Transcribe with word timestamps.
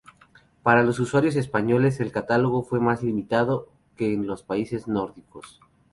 Para 0.63 0.81
los 0.81 0.97
usuarios 0.99 1.35
españoles, 1.35 1.99
el 1.99 2.11
catálogo 2.11 2.63
fue 2.63 2.79
más 2.79 3.03
limitado 3.03 3.69
que 3.95 4.11
en 4.15 4.25
los 4.25 4.41
países 4.41 4.87
nórdicos. 4.87 5.61